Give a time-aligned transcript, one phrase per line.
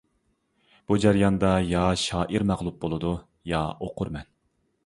[0.91, 3.15] بۇ جەرياندا يا شائىر مەغلۇپ بولىدۇ
[3.53, 4.31] يا ئوقۇرمەن.